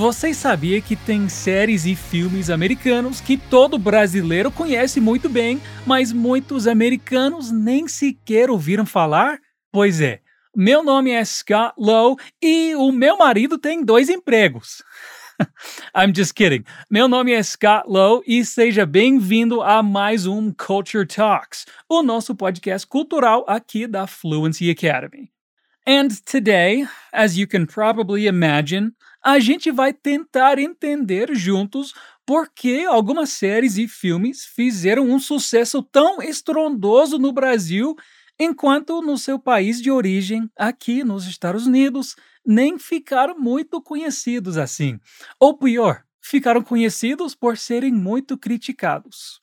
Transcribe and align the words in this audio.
Vocês 0.00 0.38
sabiam 0.38 0.80
que 0.80 0.96
tem 0.96 1.28
séries 1.28 1.84
e 1.84 1.94
filmes 1.94 2.48
americanos 2.48 3.20
que 3.20 3.36
todo 3.36 3.78
brasileiro 3.78 4.50
conhece 4.50 4.98
muito 4.98 5.28
bem, 5.28 5.60
mas 5.86 6.10
muitos 6.10 6.66
americanos 6.66 7.50
nem 7.50 7.86
sequer 7.86 8.48
ouviram 8.48 8.86
falar? 8.86 9.38
Pois 9.70 10.00
é, 10.00 10.20
meu 10.56 10.82
nome 10.82 11.10
é 11.10 11.22
Scott 11.22 11.74
Lowe 11.76 12.16
e 12.42 12.74
o 12.76 12.90
meu 12.90 13.18
marido 13.18 13.58
tem 13.58 13.84
dois 13.84 14.08
empregos. 14.08 14.82
I'm 15.94 16.14
just 16.16 16.32
kidding. 16.32 16.64
Meu 16.90 17.06
nome 17.06 17.32
é 17.32 17.42
Scott 17.42 17.86
Lowe 17.86 18.22
e 18.26 18.42
seja 18.42 18.86
bem-vindo 18.86 19.60
a 19.60 19.82
mais 19.82 20.26
um 20.26 20.50
Culture 20.50 21.06
Talks, 21.06 21.66
o 21.86 22.02
nosso 22.02 22.34
podcast 22.34 22.86
cultural 22.86 23.44
aqui 23.46 23.86
da 23.86 24.06
Fluency 24.06 24.70
Academy. 24.70 25.30
And 25.86 26.08
today, 26.24 26.86
as 27.12 27.36
you 27.36 27.46
can 27.46 27.66
probably 27.66 28.26
imagine, 28.26 28.92
a 29.24 29.38
gente 29.38 29.70
vai 29.70 29.92
tentar 29.92 30.58
entender 30.58 31.34
juntos 31.34 31.92
por 32.26 32.48
que 32.54 32.84
algumas 32.84 33.30
séries 33.30 33.76
e 33.76 33.88
filmes 33.88 34.44
fizeram 34.44 35.10
um 35.10 35.18
sucesso 35.18 35.82
tão 35.82 36.22
estrondoso 36.22 37.18
no 37.18 37.32
Brasil, 37.32 37.96
enquanto 38.38 39.02
no 39.02 39.18
seu 39.18 39.38
país 39.38 39.80
de 39.80 39.90
origem, 39.90 40.48
aqui 40.56 41.02
nos 41.02 41.26
Estados 41.26 41.66
Unidos, 41.66 42.14
nem 42.46 42.78
ficaram 42.78 43.38
muito 43.38 43.82
conhecidos 43.82 44.56
assim. 44.56 44.98
Ou 45.38 45.56
pior, 45.58 46.04
ficaram 46.20 46.62
conhecidos 46.62 47.34
por 47.34 47.56
serem 47.58 47.92
muito 47.92 48.38
criticados. 48.38 49.40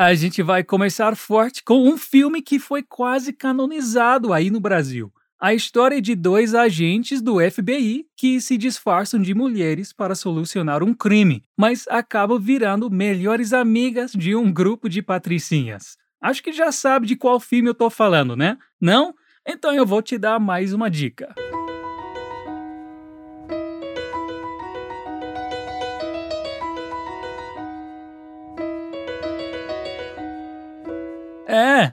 A 0.00 0.14
gente 0.14 0.44
vai 0.44 0.62
começar 0.62 1.16
forte 1.16 1.64
com 1.64 1.88
um 1.88 1.98
filme 1.98 2.40
que 2.40 2.60
foi 2.60 2.84
quase 2.84 3.32
canonizado 3.32 4.32
aí 4.32 4.48
no 4.48 4.60
Brasil. 4.60 5.12
A 5.40 5.52
história 5.52 6.00
de 6.00 6.14
dois 6.14 6.54
agentes 6.54 7.20
do 7.20 7.38
FBI 7.40 8.06
que 8.16 8.40
se 8.40 8.56
disfarçam 8.56 9.20
de 9.20 9.34
mulheres 9.34 9.92
para 9.92 10.14
solucionar 10.14 10.84
um 10.84 10.94
crime, 10.94 11.42
mas 11.56 11.84
acabam 11.88 12.38
virando 12.38 12.88
melhores 12.88 13.52
amigas 13.52 14.12
de 14.12 14.36
um 14.36 14.52
grupo 14.52 14.88
de 14.88 15.02
patricinhas. 15.02 15.96
Acho 16.22 16.44
que 16.44 16.52
já 16.52 16.70
sabe 16.70 17.04
de 17.04 17.16
qual 17.16 17.40
filme 17.40 17.68
eu 17.68 17.74
tô 17.74 17.90
falando, 17.90 18.36
né? 18.36 18.56
Não? 18.80 19.12
Então 19.44 19.74
eu 19.74 19.84
vou 19.84 20.00
te 20.00 20.16
dar 20.16 20.38
mais 20.38 20.72
uma 20.72 20.88
dica. 20.88 21.34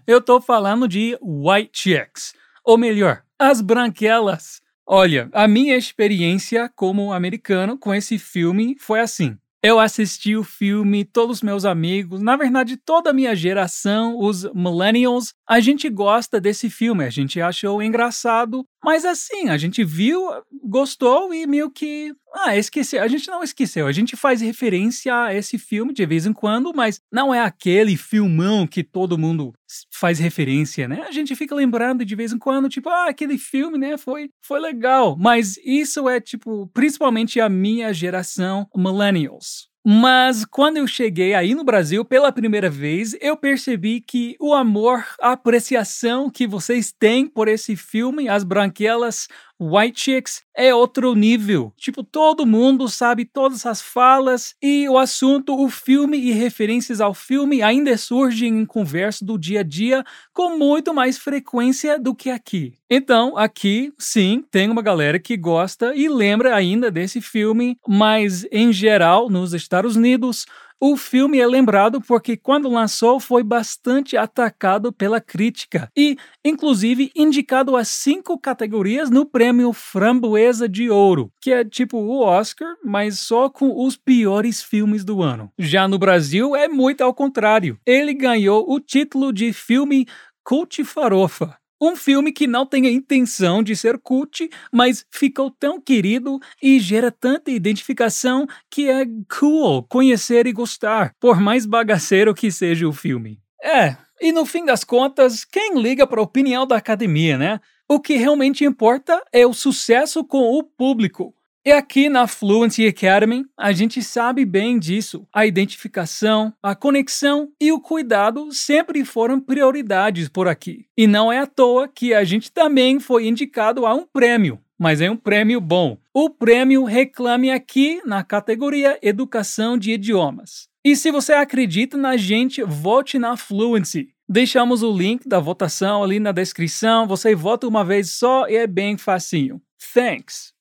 Eu 0.08 0.22
tô 0.22 0.40
falando 0.40 0.88
de 0.88 1.18
White 1.22 1.72
Chicks, 1.74 2.34
ou 2.64 2.78
melhor, 2.78 3.24
as 3.40 3.62
Branquelas. 3.62 4.62
Olha, 4.88 5.30
a 5.34 5.48
minha 5.48 5.76
experiência 5.76 6.72
como 6.76 7.12
americano 7.12 7.78
com 7.78 7.94
esse 7.94 8.20
filme 8.20 8.76
foi 8.80 9.00
assim. 9.00 9.38
Eu 9.64 9.80
assisti 9.80 10.36
o 10.36 10.44
filme, 10.44 11.04
todos 11.04 11.38
os 11.38 11.42
meus 11.42 11.66
amigos, 11.66 12.22
na 12.22 12.38
verdade 12.38 12.78
toda 12.78 13.10
a 13.10 13.14
minha 13.14 13.36
geração, 13.36 14.16
os 14.20 14.44
millennials, 14.54 15.34
a 15.50 15.60
gente 15.60 15.90
gosta 15.90 16.40
desse 16.40 16.70
filme, 16.70 17.04
a 17.04 17.10
gente 17.10 17.42
achou 17.42 17.82
engraçado, 17.82 18.64
mas 18.86 19.04
assim, 19.04 19.50
a 19.50 19.58
gente 19.58 19.84
viu, 19.84 20.22
gostou 20.64 21.34
e 21.34 21.48
meio 21.48 21.72
que. 21.72 22.14
Ah, 22.36 22.56
esqueceu. 22.56 23.02
A 23.02 23.08
gente 23.08 23.28
não 23.30 23.42
esqueceu. 23.42 23.88
A 23.88 23.92
gente 23.92 24.16
faz 24.16 24.42
referência 24.42 25.24
a 25.24 25.34
esse 25.34 25.58
filme 25.58 25.92
de 25.92 26.06
vez 26.06 26.28
em 26.28 26.34
quando, 26.34 26.72
mas 26.72 27.02
não 27.12 27.34
é 27.34 27.42
aquele 27.42 27.98
filmão 27.98 28.68
que 28.68 28.84
todo 28.84 29.18
mundo 29.18 29.54
faz 29.92 30.20
referência, 30.20 30.88
né? 30.88 31.04
A 31.08 31.12
gente 31.12 31.36
fica 31.36 31.56
lembrando 31.56 32.06
de 32.06 32.16
vez 32.16 32.32
em 32.32 32.38
quando, 32.38 32.70
tipo, 32.70 32.88
ah, 32.88 33.10
aquele 33.10 33.40
filme, 33.40 33.80
né? 33.80 33.98
Foi, 33.98 34.30
foi 34.46 34.60
legal. 34.60 35.18
Mas 35.18 35.58
isso 35.66 36.08
é, 36.08 36.22
tipo, 36.22 36.68
principalmente 36.72 37.40
a 37.40 37.50
minha 37.50 37.92
geração, 37.92 38.68
millennials. 38.76 39.68
Mas 39.88 40.44
quando 40.46 40.78
eu 40.78 40.88
cheguei 40.88 41.36
aí 41.36 41.54
no 41.54 41.64
Brasil 41.64 42.04
pela 42.04 42.32
primeira 42.32 42.72
vez, 42.72 43.16
eu 43.22 43.38
percebi 43.38 44.02
que 44.02 44.36
o 44.40 44.52
amor, 44.52 45.06
a 45.22 45.34
apreciação 45.34 46.28
que 46.28 46.48
vocês 46.48 46.92
têm 46.92 47.28
por 47.28 47.48
esse 47.48 47.76
filme, 47.76 48.28
As 48.28 48.44
Branquelas, 48.44 49.28
White 49.60 50.00
Chicks 50.00 50.44
é 50.56 50.74
outro 50.74 51.16
nível. 51.16 51.74
Tipo, 51.78 52.04
todo 52.04 52.46
mundo 52.46 52.88
sabe 52.88 53.26
todas 53.26 53.66
as 53.66 53.82
falas 53.82 54.56
e 54.62 54.88
o 54.90 54.98
assunto, 54.98 55.60
o 55.60 55.70
filme 55.70 56.18
e 56.18 56.32
referências 56.32 57.00
ao 57.00 57.14
filme 57.14 57.62
ainda 57.62 57.98
surgem 57.98 58.60
em 58.60 58.66
conversa 58.66 59.24
do 59.24 59.38
dia 59.38 59.62
a 59.62 59.64
dia 59.64 60.04
com 60.34 60.58
muito 60.58 60.94
mais 60.94 61.18
frequência 61.18 62.00
do 62.00 62.14
que 62.14 62.30
aqui. 62.30 62.74
Então, 62.90 63.38
aqui, 63.38 63.92
sim, 63.98 64.44
tem 64.52 64.70
uma 64.70 64.82
galera 64.82 65.18
que 65.18 65.36
gosta 65.36 65.96
e 65.96 66.08
lembra 66.08 66.56
ainda 66.56 66.92
desse 66.92 67.20
filme, 67.20 67.78
mas 67.88 68.46
em 68.52 68.72
geral, 68.72 69.30
nos 69.30 69.54
Estados 69.54 69.96
Unidos, 69.96 70.46
o 70.80 70.98
filme 70.98 71.40
é 71.40 71.48
lembrado 71.48 72.02
porque, 72.02 72.36
quando 72.36 72.70
lançou, 72.70 73.20
foi 73.20 73.44
bastante 73.44 74.18
atacado 74.18 74.92
pela 74.92 75.22
crítica 75.22 75.90
e, 75.96 76.18
inclusive, 76.44 77.12
indicado 77.16 77.76
a 77.76 77.84
cinco 77.84 78.38
categorias 78.38 79.10
no 79.10 79.26
prêmio 79.26 79.72
Framboesa 79.74 80.68
de 80.68 80.90
Ouro, 80.90 81.32
que 81.42 81.52
é 81.52 81.64
tipo 81.64 81.98
o 81.98 82.22
Oscar, 82.22 82.76
mas 82.84 83.20
só 83.20 83.50
com 83.50 83.86
os 83.86 83.96
piores 83.96 84.62
filmes 84.62 85.04
do 85.04 85.22
ano. 85.22 85.52
Já 85.58 85.88
no 85.88 85.98
Brasil, 85.98 86.56
é 86.56 86.68
muito 86.68 87.02
ao 87.02 87.14
contrário. 87.14 87.80
Ele 87.86 88.14
ganhou 88.14 88.66
o 88.70 88.80
título 88.80 89.32
de 89.32 89.54
filme 89.54 90.06
Cult 90.44 90.84
Farofa. 90.84 91.58
Um 91.82 91.96
filme 91.96 92.32
que 92.32 92.48
não 92.48 92.66
tem 92.66 92.88
a 92.88 92.92
intenção 92.92 93.62
de 93.62 93.76
ser 93.76 94.00
cult, 94.00 94.50
mas 94.72 95.06
ficou 95.12 95.52
tão 95.52 95.80
querido 95.80 96.40
e 96.62 96.80
gera 96.80 97.12
tanta 97.12 97.52
identificação 97.52 98.48
que 98.72 98.90
é 98.90 99.06
cool 99.40 99.84
conhecer 99.84 100.48
e 100.48 100.54
gostar, 100.54 101.14
por 101.20 101.40
mais 101.40 101.66
bagaceiro 101.66 102.34
que 102.34 102.50
seja 102.50 102.88
o 102.88 102.94
filme. 102.94 103.40
É, 103.62 103.98
e 104.22 104.32
no 104.32 104.46
fim 104.46 104.64
das 104.64 104.84
contas, 104.84 105.44
quem 105.44 105.78
liga 105.82 106.08
para 106.08 106.22
a 106.22 106.24
opinião 106.24 106.66
da 106.66 106.78
academia, 106.78 107.38
né? 107.38 107.60
O 107.88 108.00
que 108.00 108.16
realmente 108.16 108.64
importa 108.64 109.22
é 109.32 109.46
o 109.46 109.54
sucesso 109.54 110.24
com 110.24 110.58
o 110.58 110.64
público. 110.64 111.35
E 111.68 111.72
aqui 111.72 112.10
na 112.10 112.28
Fluency 112.28 112.86
Academy, 112.86 113.44
a 113.58 113.72
gente 113.72 114.04
sabe 114.04 114.46
bem 114.46 114.78
disso. 114.78 115.28
A 115.34 115.48
identificação, 115.48 116.54
a 116.62 116.76
conexão 116.76 117.50
e 117.60 117.72
o 117.72 117.80
cuidado 117.80 118.52
sempre 118.52 119.04
foram 119.04 119.42
prioridades 119.42 120.30
por 120.30 120.48
aqui. 120.48 120.86
E 120.96 121.08
não 121.08 121.34
é 121.34 121.40
à 121.40 121.48
toa 121.48 121.88
que 121.88 122.14
a 122.14 122.24
gente 122.24 122.52
também 122.52 123.00
foi 123.00 123.28
indicado 123.28 123.84
a 123.84 123.96
um 123.96 124.06
prêmio, 124.06 124.60
mas 124.78 125.02
é 125.02 125.10
um 125.10 125.18
prêmio 125.18 125.60
bom. 125.60 125.98
O 126.14 126.30
prêmio 126.30 126.84
Reclame 126.84 127.50
Aqui 127.50 128.00
na 128.06 128.24
categoria 128.24 129.00
Educação 129.02 129.76
de 129.76 129.94
Idiomas. 129.94 130.70
E 130.86 130.96
se 130.96 131.10
você 131.10 131.34
acredita 131.34 131.98
na 131.98 132.16
gente, 132.16 132.62
vote 132.62 133.18
na 133.18 133.36
Fluency. 133.36 134.10
Deixamos 134.30 134.84
o 134.84 134.96
link 134.96 135.28
da 135.28 135.40
votação 135.40 136.04
ali 136.04 136.20
na 136.20 136.32
descrição. 136.32 137.08
Você 137.08 137.34
vota 137.34 137.68
uma 137.68 137.84
vez 137.84 138.12
só 138.12 138.48
e 138.48 138.56
é 138.56 138.68
bem 138.68 138.98
facinho. 138.98 139.60
Thanks! 139.96 140.54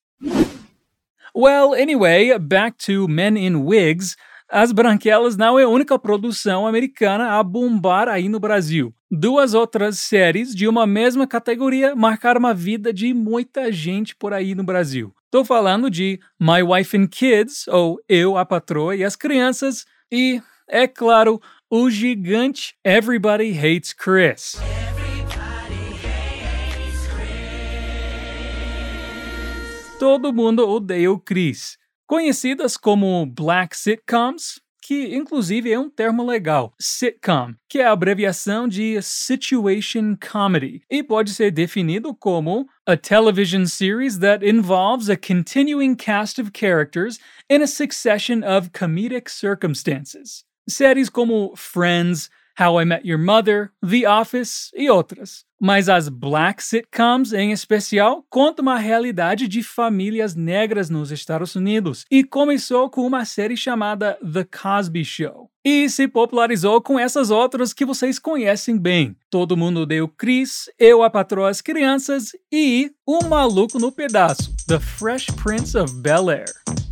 Well, 1.36 1.74
anyway, 1.74 2.38
back 2.38 2.78
to 2.86 3.08
Men 3.08 3.36
in 3.36 3.64
Wigs. 3.64 4.14
As 4.48 4.70
Branquelas 4.70 5.36
não 5.36 5.58
é 5.58 5.64
a 5.64 5.68
única 5.68 5.98
produção 5.98 6.64
americana 6.64 7.40
a 7.40 7.42
bombar 7.42 8.08
aí 8.08 8.28
no 8.28 8.38
Brasil. 8.38 8.94
Duas 9.10 9.52
outras 9.52 9.98
séries 9.98 10.54
de 10.54 10.68
uma 10.68 10.86
mesma 10.86 11.26
categoria 11.26 11.96
marcaram 11.96 12.46
a 12.46 12.52
vida 12.52 12.92
de 12.92 13.12
muita 13.12 13.72
gente 13.72 14.14
por 14.14 14.32
aí 14.32 14.54
no 14.54 14.62
Brasil. 14.62 15.12
Estou 15.24 15.44
falando 15.44 15.90
de 15.90 16.20
My 16.38 16.62
Wife 16.62 16.96
and 16.96 17.08
Kids, 17.08 17.66
ou 17.66 17.98
Eu, 18.08 18.36
a 18.38 18.44
Patroa 18.44 18.94
e 18.94 19.02
as 19.02 19.16
Crianças, 19.16 19.84
e, 20.12 20.40
é 20.68 20.86
claro, 20.86 21.40
o 21.68 21.90
gigante 21.90 22.76
Everybody 22.84 23.58
Hates 23.58 23.92
Chris. 23.92 24.54
Todo 29.98 30.32
mundo 30.32 30.68
odeia 30.68 31.10
o 31.10 31.18
Chris. 31.18 31.78
Conhecidas 32.06 32.76
como 32.76 33.24
Black 33.24 33.76
Sitcoms, 33.76 34.60
que 34.82 35.14
inclusive 35.14 35.72
é 35.72 35.78
um 35.78 35.88
termo 35.88 36.22
legal, 36.22 36.74
sitcom, 36.78 37.54
que 37.68 37.78
é 37.78 37.86
a 37.86 37.92
abreviação 37.92 38.68
de 38.68 39.00
Situation 39.00 40.14
Comedy, 40.16 40.82
e 40.90 41.02
pode 41.02 41.30
ser 41.32 41.50
definido 41.50 42.14
como 42.14 42.68
a 42.86 42.96
television 42.96 43.64
series 43.64 44.18
that 44.18 44.44
involves 44.44 45.08
a 45.08 45.16
continuing 45.16 45.94
cast 45.96 46.38
of 46.38 46.50
characters 46.52 47.18
in 47.48 47.62
a 47.62 47.66
succession 47.66 48.42
of 48.44 48.70
comedic 48.72 49.30
circumstances. 49.30 50.44
Séries 50.68 51.08
como 51.08 51.54
Friends, 51.56 52.28
How 52.60 52.80
I 52.80 52.84
Met 52.84 53.06
Your 53.06 53.18
Mother, 53.20 53.70
The 53.82 54.08
Office 54.08 54.70
e 54.74 54.88
outras. 54.88 55.44
Mas 55.60 55.88
as 55.88 56.08
black 56.08 56.62
sitcoms, 56.62 57.32
em 57.32 57.50
especial, 57.50 58.24
contam 58.28 58.62
uma 58.62 58.78
realidade 58.78 59.48
de 59.48 59.62
famílias 59.62 60.34
negras 60.34 60.90
nos 60.90 61.10
Estados 61.10 61.54
Unidos 61.54 62.04
e 62.10 62.22
começou 62.22 62.90
com 62.90 63.06
uma 63.06 63.24
série 63.24 63.56
chamada 63.56 64.18
The 64.20 64.44
Cosby 64.44 65.04
Show. 65.04 65.50
e 65.66 65.88
se 65.88 66.06
popularizou 66.06 66.82
com 66.82 66.98
essas 66.98 67.30
outras 67.30 67.72
que 67.72 67.86
vocês 67.86 68.18
conhecem 68.18 68.76
bem. 68.78 69.16
Todo 69.30 69.56
mundo 69.56 69.86
deu 69.86 70.06
Chris, 70.06 70.68
Eu 70.78 71.02
a 71.02 71.08
Patroa 71.08 71.48
as 71.48 71.62
Crianças 71.62 72.32
e 72.52 72.90
Um 73.08 73.26
Maluco 73.28 73.78
no 73.78 73.90
Pedaço, 73.90 74.54
The 74.68 74.78
Fresh 74.78 75.26
Prince 75.42 75.74
of 75.78 75.94
Bel-Air. 76.02 76.83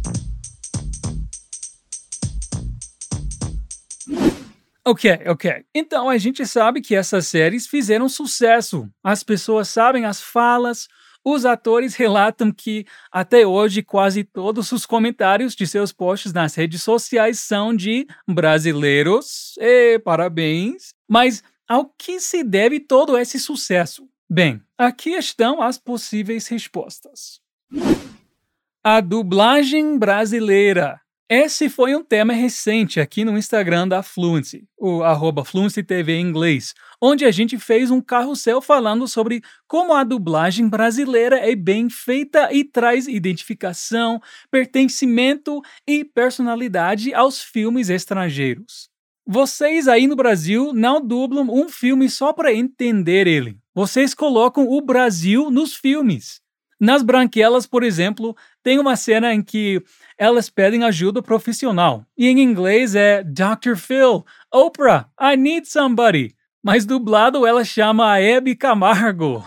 Ok, 4.93 5.11
ok. 5.27 5.65
Então 5.75 6.11
a 6.11 6.19
gente 6.19 6.44
sabe 6.44 6.83
que 6.83 6.94
essas 6.94 7.27
séries 7.27 7.67
fizeram 7.67 8.11
sucesso. 8.11 8.87
As 9.03 9.23
pessoas 9.23 9.71
sabem 9.71 10.05
as 10.05 10.21
falas, 10.21 10.87
os 11.25 11.47
atores 11.47 11.94
relatam 11.94 12.53
que, 12.53 12.85
até 13.11 13.47
hoje, 13.47 13.83
quase 13.83 14.23
todos 14.23 14.71
os 14.71 14.85
comentários 14.85 15.56
de 15.56 15.67
seus 15.67 15.93
posts 15.93 16.35
nas 16.35 16.55
redes 16.55 16.83
sociais 16.83 17.41
são 17.41 17.75
de 17.75 18.06
brasileiros. 18.29 19.55
E 19.59 19.99
parabéns! 20.00 20.91
Mas 21.09 21.43
ao 21.67 21.87
que 21.87 22.21
se 22.21 22.44
deve 22.44 22.79
todo 22.79 23.17
esse 23.17 23.41
sucesso? 23.41 24.06
Bem, 24.29 24.61
aqui 24.77 25.12
estão 25.12 25.62
as 25.62 25.79
possíveis 25.79 26.49
respostas. 26.49 27.41
A 28.85 29.00
dublagem 29.00 29.99
brasileira. 29.99 31.01
Esse 31.34 31.70
foi 31.70 31.96
um 31.96 32.05
tema 32.05 32.34
recente 32.34 33.00
aqui 33.00 33.25
no 33.25 33.38
Instagram 33.38 33.88
da 33.88 34.02
Fluency, 34.02 34.69
o 34.79 35.02
arroba 35.02 35.46
Fluency 35.46 35.82
TV 35.82 36.12
em 36.17 36.26
inglês, 36.26 36.75
onde 37.00 37.25
a 37.25 37.31
gente 37.31 37.58
fez 37.58 37.90
um 37.90 38.02
carrossel 38.02 38.61
falando 38.61 39.08
sobre 39.08 39.40
como 39.67 39.94
a 39.94 40.05
dublagem 40.05 40.69
brasileira 40.69 41.38
é 41.38 41.56
bem 41.56 41.88
feita 41.88 42.52
e 42.52 42.62
traz 42.62 43.08
identificação, 43.08 44.20
pertencimento 44.50 45.62
e 45.88 46.05
personalidade 46.05 47.14
aos 47.14 47.40
filmes 47.40 47.88
estrangeiros. 47.88 48.90
Vocês 49.26 49.88
aí 49.88 50.06
no 50.06 50.14
Brasil 50.14 50.75
não 50.75 51.00
dublam 51.00 51.49
um 51.50 51.67
filme 51.67 52.11
só 52.11 52.34
para 52.34 52.52
entender 52.52 53.26
ele. 53.26 53.56
Vocês 53.75 54.12
colocam 54.12 54.69
o 54.69 54.82
Brasil 54.82 55.50
nos 55.50 55.75
filmes. 55.75 56.43
Nas 56.82 57.00
Branquelas, 57.00 57.64
por 57.64 57.84
exemplo, 57.84 58.37
tem 58.62 58.79
uma 58.79 58.97
cena 58.97 59.35
em 59.35 59.43
que 59.43 59.82
elas 60.17 60.49
pedem 60.49 60.85
ajuda 60.85 61.23
profissional. 61.23 62.06
E 62.17 62.29
em 62.29 62.41
inglês 62.41 62.94
é 62.94 63.23
Dr. 63.25 63.76
Phil, 63.76 64.25
Oprah, 64.53 65.09
I 65.20 65.37
need 65.37 65.69
somebody. 65.69 66.35
Mas 66.62 66.87
dublado 66.87 67.44
ela 67.44 67.64
chama 67.64 68.12
a 68.12 68.20
Hebe 68.20 68.55
Camargo. 68.55 69.44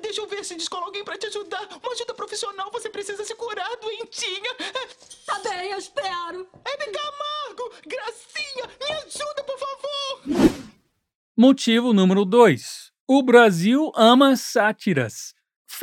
Deixa 0.00 0.20
eu 0.20 0.28
ver 0.28 0.44
se 0.44 0.54
descola 0.54 0.86
alguém 0.86 1.04
pra 1.04 1.18
te 1.18 1.26
ajudar. 1.26 1.66
Uma 1.82 1.92
ajuda 1.92 2.14
profissional, 2.14 2.70
você 2.72 2.88
precisa 2.88 3.24
se 3.24 3.34
curar, 3.34 3.70
doentinha. 3.80 4.54
Tá 5.26 5.40
bem, 5.40 5.72
eu 5.72 5.78
espero. 5.78 6.46
Hebe 6.64 6.92
Camargo, 6.92 7.72
Gracinha, 7.86 8.70
me 8.80 8.92
ajuda, 8.92 9.44
por 9.44 9.58
favor. 9.58 10.52
Motivo 11.36 11.92
número 11.92 12.24
2. 12.24 12.92
O 13.08 13.22
Brasil 13.22 13.90
ama 13.96 14.36
sátiras 14.36 15.31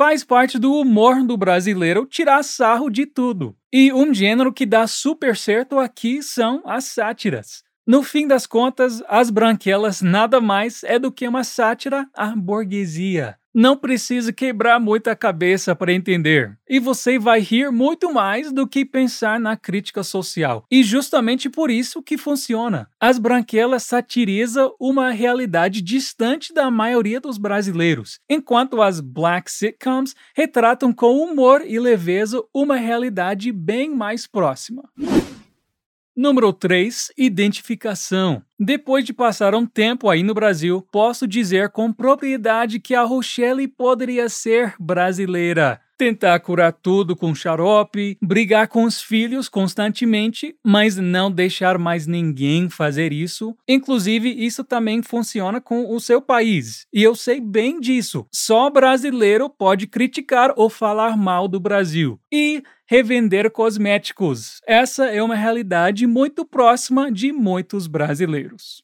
faz 0.00 0.24
parte 0.24 0.58
do 0.58 0.72
humor 0.72 1.22
do 1.22 1.36
brasileiro 1.36 2.06
tirar 2.06 2.42
sarro 2.42 2.88
de 2.88 3.04
tudo. 3.04 3.54
E 3.70 3.92
um 3.92 4.14
gênero 4.14 4.50
que 4.50 4.64
dá 4.64 4.86
super 4.86 5.36
certo 5.36 5.78
aqui 5.78 6.22
são 6.22 6.62
as 6.64 6.84
sátiras. 6.84 7.62
No 7.86 8.02
fim 8.02 8.26
das 8.26 8.46
contas, 8.46 9.02
as 9.06 9.28
branquelas 9.28 10.00
nada 10.00 10.40
mais 10.40 10.82
é 10.84 10.98
do 10.98 11.12
que 11.12 11.28
uma 11.28 11.44
sátira 11.44 12.08
à 12.16 12.34
burguesia. 12.34 13.36
Não 13.54 13.76
precisa 13.76 14.32
quebrar 14.32 14.78
muita 14.78 15.16
cabeça 15.16 15.74
para 15.74 15.92
entender. 15.92 16.56
E 16.68 16.78
você 16.78 17.18
vai 17.18 17.40
rir 17.40 17.72
muito 17.72 18.12
mais 18.12 18.52
do 18.52 18.66
que 18.66 18.84
pensar 18.84 19.40
na 19.40 19.56
crítica 19.56 20.04
social. 20.04 20.64
E 20.70 20.84
justamente 20.84 21.50
por 21.50 21.68
isso 21.68 22.00
que 22.00 22.16
funciona. 22.16 22.88
As 23.00 23.18
Branquelas 23.18 23.82
satiriza 23.82 24.70
uma 24.78 25.10
realidade 25.10 25.82
distante 25.82 26.54
da 26.54 26.70
maioria 26.70 27.20
dos 27.20 27.38
brasileiros, 27.38 28.20
enquanto 28.28 28.80
as 28.80 29.00
black 29.00 29.50
sitcoms 29.50 30.14
retratam 30.34 30.92
com 30.92 31.18
humor 31.18 31.62
e 31.66 31.80
leveza 31.80 32.40
uma 32.54 32.76
realidade 32.76 33.50
bem 33.50 33.90
mais 33.94 34.26
próxima. 34.28 34.84
Número 36.20 36.52
3. 36.52 37.12
Identificação. 37.16 38.42
Depois 38.58 39.06
de 39.06 39.10
passar 39.10 39.54
um 39.54 39.64
tempo 39.64 40.06
aí 40.06 40.22
no 40.22 40.34
Brasil, 40.34 40.86
posso 40.92 41.26
dizer 41.26 41.70
com 41.70 41.90
propriedade 41.90 42.78
que 42.78 42.94
a 42.94 43.04
Rochelle 43.04 43.66
poderia 43.66 44.28
ser 44.28 44.74
brasileira. 44.78 45.80
Tentar 46.00 46.40
curar 46.40 46.72
tudo 46.72 47.14
com 47.14 47.34
xarope, 47.34 48.16
brigar 48.22 48.68
com 48.68 48.84
os 48.84 49.02
filhos 49.02 49.50
constantemente, 49.50 50.56
mas 50.64 50.96
não 50.96 51.30
deixar 51.30 51.76
mais 51.76 52.06
ninguém 52.06 52.70
fazer 52.70 53.12
isso. 53.12 53.54
Inclusive, 53.68 54.30
isso 54.30 54.64
também 54.64 55.02
funciona 55.02 55.60
com 55.60 55.94
o 55.94 56.00
seu 56.00 56.22
país. 56.22 56.86
E 56.90 57.02
eu 57.02 57.14
sei 57.14 57.38
bem 57.38 57.78
disso. 57.78 58.26
Só 58.32 58.70
brasileiro 58.70 59.50
pode 59.50 59.86
criticar 59.86 60.54
ou 60.56 60.70
falar 60.70 61.18
mal 61.18 61.46
do 61.46 61.60
Brasil. 61.60 62.18
E 62.32 62.62
revender 62.86 63.50
cosméticos. 63.50 64.62
Essa 64.66 65.04
é 65.04 65.22
uma 65.22 65.34
realidade 65.34 66.06
muito 66.06 66.46
próxima 66.46 67.12
de 67.12 67.30
muitos 67.30 67.86
brasileiros. 67.86 68.82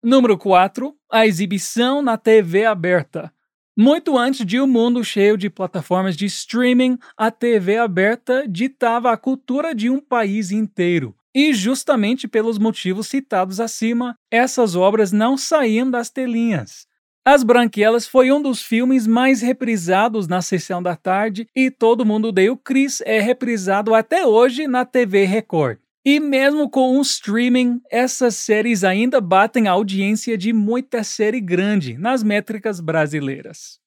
Número 0.00 0.38
4. 0.38 0.94
A 1.10 1.26
exibição 1.26 2.00
na 2.00 2.16
TV 2.16 2.64
aberta. 2.64 3.32
Muito 3.76 4.18
antes 4.18 4.44
de 4.44 4.60
um 4.60 4.66
mundo 4.66 5.02
cheio 5.02 5.34
de 5.34 5.48
plataformas 5.48 6.14
de 6.14 6.26
streaming, 6.26 6.98
a 7.16 7.30
TV 7.30 7.78
aberta 7.78 8.46
ditava 8.46 9.10
a 9.10 9.16
cultura 9.16 9.74
de 9.74 9.88
um 9.88 9.98
país 9.98 10.50
inteiro. 10.50 11.14
E 11.34 11.54
justamente 11.54 12.28
pelos 12.28 12.58
motivos 12.58 13.06
citados 13.06 13.60
acima, 13.60 14.14
essas 14.30 14.76
obras 14.76 15.10
não 15.10 15.38
saíam 15.38 15.90
das 15.90 16.10
telinhas. 16.10 16.86
As 17.24 17.42
Branquelas 17.42 18.06
foi 18.06 18.30
um 18.30 18.42
dos 18.42 18.60
filmes 18.60 19.06
mais 19.06 19.40
reprisados 19.40 20.28
na 20.28 20.42
sessão 20.42 20.82
da 20.82 20.94
tarde 20.94 21.48
e 21.56 21.70
Todo 21.70 22.04
Mundo 22.04 22.30
Deu 22.30 22.58
Chris 22.58 23.00
é 23.06 23.20
reprisado 23.20 23.94
até 23.94 24.26
hoje 24.26 24.66
na 24.66 24.84
TV 24.84 25.24
Record. 25.24 25.78
E 26.04 26.18
mesmo 26.18 26.68
com 26.68 26.98
um 26.98 27.00
streaming, 27.00 27.80
essas 27.88 28.34
séries 28.34 28.82
ainda 28.82 29.20
batem 29.20 29.68
a 29.68 29.72
audiência 29.72 30.36
de 30.36 30.52
muita 30.52 31.04
série 31.04 31.40
grande 31.40 31.96
nas 31.96 32.24
métricas 32.24 32.80
brasileiras. 32.80 33.78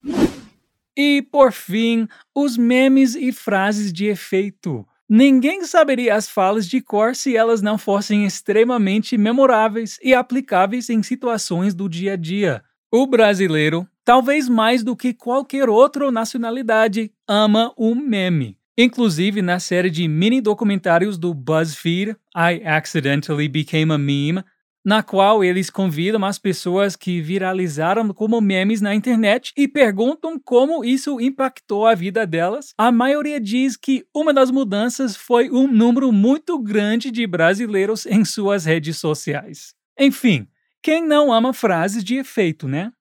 E 0.95 1.21
por 1.29 1.51
fim, 1.51 2.07
os 2.33 2.57
memes 2.57 3.15
e 3.15 3.33
frases 3.33 3.91
de 3.91 4.05
efeito. 4.05 4.87
Ninguém 5.09 5.65
saberia 5.65 6.15
as 6.15 6.29
falas 6.29 6.67
de 6.67 6.79
cor 6.79 7.15
se 7.15 7.35
elas 7.35 7.61
não 7.61 7.77
fossem 7.77 8.25
extremamente 8.25 9.17
memoráveis 9.17 9.99
e 10.01 10.13
aplicáveis 10.13 10.89
em 10.89 11.03
situações 11.03 11.75
do 11.75 11.89
dia 11.89 12.13
a 12.13 12.15
dia. 12.15 12.63
O 12.89 13.05
brasileiro, 13.05 13.85
talvez 14.05 14.47
mais 14.47 14.83
do 14.83 14.95
que 14.95 15.13
qualquer 15.13 15.67
outra 15.67 16.09
nacionalidade, 16.09 17.11
ama 17.27 17.73
um 17.77 17.93
meme. 17.93 18.57
Inclusive 18.77 19.41
na 19.41 19.59
série 19.59 19.89
de 19.89 20.07
mini 20.07 20.41
documentários 20.41 21.17
do 21.17 21.33
BuzzFeed, 21.33 22.15
I 22.35 22.61
Accidentally 22.65 23.47
Became 23.47 23.93
a 23.93 23.97
Meme, 23.97 24.43
na 24.85 25.01
qual 25.01 25.43
eles 25.43 25.71
convidam 25.71 26.23
as 26.23 26.37
pessoas 26.37 26.95
que 26.95 27.19
viralizaram 27.19 28.13
como 28.13 28.39
memes 28.39 28.81
na 28.81 28.93
internet 28.93 29.51
e 29.57 29.67
perguntam 29.67 30.37
como 30.37 30.85
isso 30.85 31.19
impactou 31.19 31.87
a 31.87 31.95
vida 31.95 32.27
delas. 32.27 32.73
A 32.77 32.91
maioria 32.91 33.39
diz 33.39 33.75
que 33.75 34.05
uma 34.13 34.31
das 34.31 34.51
mudanças 34.51 35.15
foi 35.15 35.49
um 35.49 35.67
número 35.67 36.11
muito 36.11 36.59
grande 36.59 37.09
de 37.09 37.25
brasileiros 37.25 38.05
em 38.05 38.23
suas 38.23 38.65
redes 38.65 38.97
sociais. 38.97 39.73
Enfim, 39.97 40.47
quem 40.83 41.03
não 41.03 41.33
ama 41.33 41.51
frases 41.51 42.03
de 42.03 42.17
efeito, 42.17 42.67
né? 42.67 42.91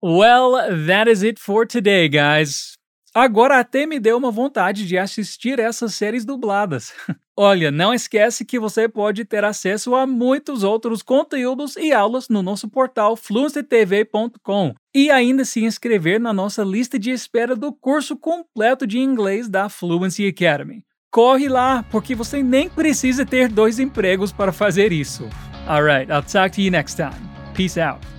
Well, 0.00 0.52
that 0.86 1.10
is 1.10 1.24
it 1.24 1.40
for 1.40 1.66
today, 1.66 2.08
guys. 2.08 2.75
Agora 3.16 3.58
até 3.58 3.86
me 3.86 3.98
deu 3.98 4.18
uma 4.18 4.30
vontade 4.30 4.86
de 4.86 4.98
assistir 4.98 5.58
essas 5.58 5.94
séries 5.94 6.22
dubladas. 6.22 6.92
Olha, 7.34 7.70
não 7.70 7.94
esquece 7.94 8.44
que 8.44 8.58
você 8.58 8.86
pode 8.86 9.24
ter 9.24 9.42
acesso 9.42 9.94
a 9.94 10.06
muitos 10.06 10.62
outros 10.62 11.00
conteúdos 11.00 11.76
e 11.76 11.94
aulas 11.94 12.28
no 12.28 12.42
nosso 12.42 12.68
portal 12.68 13.16
fluencytv.com 13.16 14.74
e 14.94 15.10
ainda 15.10 15.46
se 15.46 15.64
inscrever 15.64 16.20
na 16.20 16.34
nossa 16.34 16.62
lista 16.62 16.98
de 16.98 17.10
espera 17.10 17.56
do 17.56 17.72
curso 17.72 18.18
completo 18.18 18.86
de 18.86 18.98
inglês 18.98 19.48
da 19.48 19.70
Fluency 19.70 20.28
Academy. 20.28 20.82
Corre 21.10 21.48
lá, 21.48 21.86
porque 21.90 22.14
você 22.14 22.42
nem 22.42 22.68
precisa 22.68 23.24
ter 23.24 23.48
dois 23.48 23.78
empregos 23.78 24.30
para 24.30 24.52
fazer 24.52 24.92
isso. 24.92 25.26
All 25.66 25.82
right, 25.82 26.12
I'll 26.12 26.22
talk 26.22 26.54
to 26.56 26.60
you 26.60 26.70
next 26.70 26.96
time. 26.96 27.16
Peace 27.54 27.80
out. 27.80 28.15